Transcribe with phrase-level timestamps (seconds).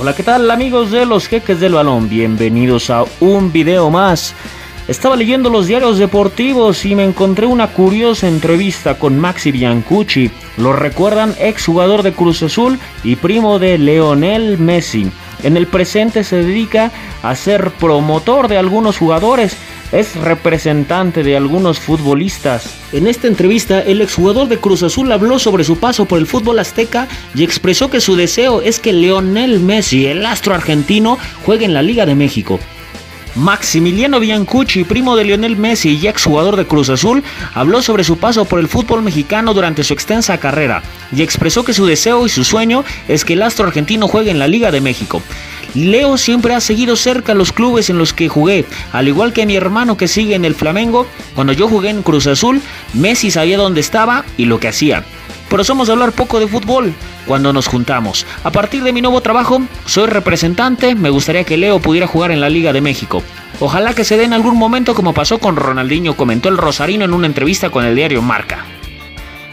[0.00, 2.08] Hola, ¿qué tal amigos de los jeques del balón?
[2.08, 4.32] Bienvenidos a un video más.
[4.86, 10.30] Estaba leyendo los diarios deportivos y me encontré una curiosa entrevista con Maxi Biancucci.
[10.56, 15.10] Lo recuerdan, exjugador de Cruz Azul y primo de Leonel Messi.
[15.42, 16.92] En el presente se dedica
[17.24, 19.56] a ser promotor de algunos jugadores
[19.92, 22.74] es representante de algunos futbolistas.
[22.92, 26.58] En esta entrevista, el exjugador de Cruz Azul habló sobre su paso por el fútbol
[26.58, 31.74] azteca y expresó que su deseo es que Leonel Messi, el astro argentino, juegue en
[31.74, 32.58] la Liga de México.
[33.34, 37.22] Maximiliano Biancucci, primo de Lionel Messi y exjugador de Cruz Azul,
[37.54, 40.82] habló sobre su paso por el fútbol mexicano durante su extensa carrera
[41.12, 44.40] y expresó que su deseo y su sueño es que el astro argentino juegue en
[44.40, 45.22] la Liga de México.
[45.74, 49.56] Leo siempre ha seguido cerca los clubes en los que jugué, al igual que mi
[49.56, 51.06] hermano que sigue en el Flamengo.
[51.34, 52.60] Cuando yo jugué en Cruz Azul,
[52.94, 55.04] Messi sabía dónde estaba y lo que hacía.
[55.48, 56.92] Pero somos hablar poco de fútbol
[57.26, 58.26] cuando nos juntamos.
[58.44, 62.40] A partir de mi nuevo trabajo, soy representante, me gustaría que Leo pudiera jugar en
[62.40, 63.22] la Liga de México.
[63.60, 67.14] Ojalá que se dé en algún momento como pasó con Ronaldinho, comentó el Rosarino en
[67.14, 68.64] una entrevista con el diario Marca.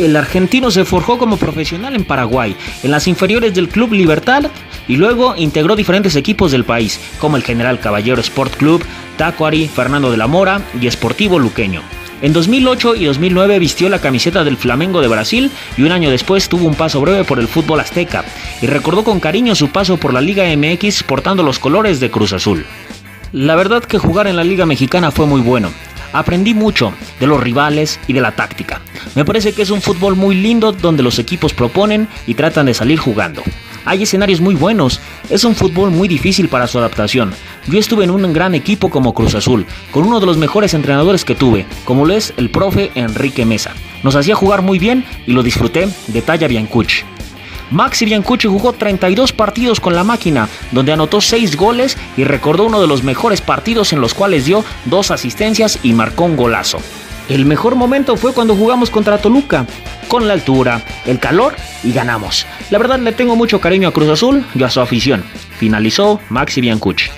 [0.00, 4.44] El argentino se forjó como profesional en Paraguay, en las inferiores del Club Libertad
[4.88, 8.82] y luego integró diferentes equipos del país, como el General Caballero Sport Club,
[9.18, 11.82] Tacuari, Fernando de la Mora y Esportivo Luqueño.
[12.22, 16.48] En 2008 y 2009 vistió la camiseta del Flamengo de Brasil y un año después
[16.48, 18.24] tuvo un paso breve por el fútbol azteca
[18.62, 22.32] y recordó con cariño su paso por la Liga MX portando los colores de Cruz
[22.32, 22.64] Azul.
[23.32, 25.68] La verdad que jugar en la Liga Mexicana fue muy bueno.
[26.14, 28.80] Aprendí mucho de los rivales y de la táctica.
[29.14, 32.74] Me parece que es un fútbol muy lindo donde los equipos proponen y tratan de
[32.74, 33.42] salir jugando.
[33.84, 37.32] Hay escenarios muy buenos, es un fútbol muy difícil para su adaptación.
[37.66, 41.24] Yo estuve en un gran equipo como Cruz Azul, con uno de los mejores entrenadores
[41.24, 43.72] que tuve, como lo es el profe Enrique Mesa.
[44.02, 47.04] Nos hacía jugar muy bien y lo disfruté, detalla Biancucci.
[47.70, 52.80] Maxi Biancucci jugó 32 partidos con la máquina, donde anotó 6 goles y recordó uno
[52.80, 56.80] de los mejores partidos en los cuales dio dos asistencias y marcó un golazo.
[57.30, 59.64] El mejor momento fue cuando jugamos contra Toluca,
[60.08, 61.54] con la altura, el calor
[61.84, 62.44] y ganamos.
[62.70, 65.22] La verdad le tengo mucho cariño a Cruz Azul y a su afición.
[65.56, 67.08] Finalizó Maxi Biancucci.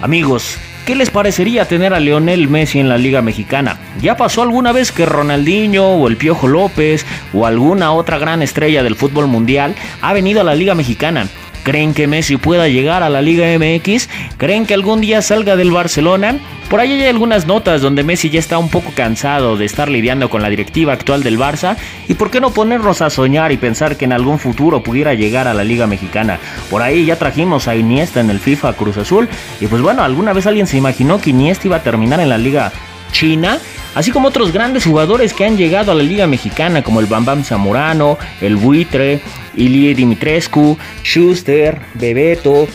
[0.00, 3.78] Amigos, ¿Qué les parecería tener a Leonel Messi en la Liga Mexicana?
[4.02, 8.82] ¿Ya pasó alguna vez que Ronaldinho o el Piojo López o alguna otra gran estrella
[8.82, 11.26] del fútbol mundial ha venido a la Liga Mexicana?
[11.64, 14.08] ¿Creen que Messi pueda llegar a la Liga MX?
[14.36, 16.38] ¿Creen que algún día salga del Barcelona?
[16.68, 20.28] Por ahí hay algunas notas donde Messi ya está un poco cansado de estar lidiando
[20.28, 21.76] con la directiva actual del Barça
[22.06, 25.48] y por qué no ponernos a soñar y pensar que en algún futuro pudiera llegar
[25.48, 26.38] a la Liga Mexicana.
[26.68, 30.34] Por ahí ya trajimos a Iniesta en el FIFA Cruz Azul y pues bueno, alguna
[30.34, 32.72] vez alguien se imaginó que Iniesta iba a terminar en la Liga
[33.12, 33.58] China,
[33.94, 37.44] así como otros grandes jugadores que han llegado a la Liga Mexicana como el Bambam
[37.44, 39.20] Zamorano, el Buitre,
[39.56, 42.66] Ilie Dimitrescu, Schuster, Bebeto,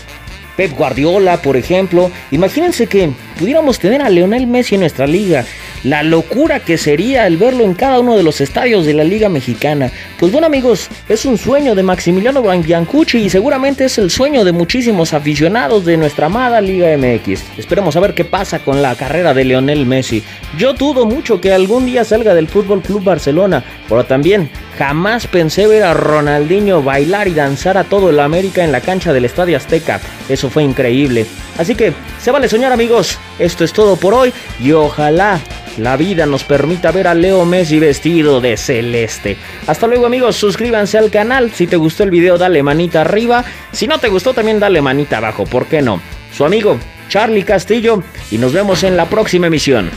[0.55, 2.11] Pep Guardiola, por ejemplo.
[2.31, 5.45] Imagínense que pudiéramos tener a Leonel Messi en nuestra liga.
[5.83, 9.29] La locura que sería el verlo en cada uno de los estadios de la Liga
[9.29, 9.89] Mexicana.
[10.19, 14.51] Pues bueno amigos, es un sueño de Maximiliano Biancucci y seguramente es el sueño de
[14.51, 17.57] muchísimos aficionados de nuestra amada Liga MX.
[17.57, 20.21] Esperemos a ver qué pasa con la carrera de Leonel Messi.
[20.57, 25.65] Yo dudo mucho que algún día salga del Fútbol Club Barcelona, pero también jamás pensé
[25.65, 29.55] ver a Ronaldinho bailar y danzar a todo el América en la cancha del Estadio
[29.55, 30.01] Azteca.
[30.27, 31.25] Eso fue increíble.
[31.57, 33.17] Así que se vale soñar amigos.
[33.37, 35.39] Esto es todo por hoy y ojalá
[35.79, 39.37] la vida nos permita ver a Leo Messi vestido de celeste.
[39.67, 41.51] Hasta luego amigos, suscríbanse al canal.
[41.51, 43.43] Si te gustó el video dale manita arriba.
[43.71, 46.01] Si no te gustó también dale manita abajo, ¿por qué no?
[46.35, 46.77] Su amigo
[47.09, 49.89] Charlie Castillo y nos vemos en la próxima emisión.